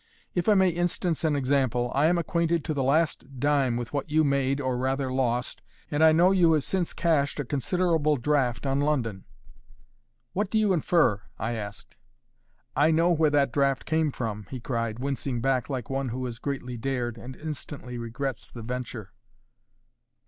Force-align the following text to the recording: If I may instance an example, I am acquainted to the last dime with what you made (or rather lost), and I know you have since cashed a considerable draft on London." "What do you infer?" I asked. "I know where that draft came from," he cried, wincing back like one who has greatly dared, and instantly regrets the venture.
If 0.33 0.49
I 0.49 0.55
may 0.55 0.69
instance 0.69 1.23
an 1.23 1.35
example, 1.35 1.91
I 1.93 2.07
am 2.07 2.17
acquainted 2.17 2.65
to 2.65 2.73
the 2.73 2.81
last 2.81 3.39
dime 3.39 3.77
with 3.77 3.93
what 3.93 4.09
you 4.09 4.23
made 4.23 4.59
(or 4.59 4.75
rather 4.75 5.11
lost), 5.11 5.61
and 5.91 6.03
I 6.03 6.11
know 6.11 6.31
you 6.31 6.53
have 6.53 6.63
since 6.63 6.91
cashed 6.91 7.39
a 7.39 7.45
considerable 7.45 8.17
draft 8.17 8.65
on 8.65 8.79
London." 8.79 9.25
"What 10.33 10.49
do 10.49 10.57
you 10.57 10.73
infer?" 10.73 11.21
I 11.37 11.53
asked. 11.53 11.97
"I 12.75 12.89
know 12.89 13.11
where 13.11 13.29
that 13.29 13.51
draft 13.53 13.85
came 13.85 14.09
from," 14.09 14.47
he 14.49 14.59
cried, 14.59 14.97
wincing 14.97 15.39
back 15.39 15.69
like 15.69 15.87
one 15.87 16.09
who 16.09 16.25
has 16.25 16.39
greatly 16.39 16.77
dared, 16.77 17.19
and 17.19 17.35
instantly 17.35 17.99
regrets 17.99 18.47
the 18.51 18.63
venture. 18.63 19.11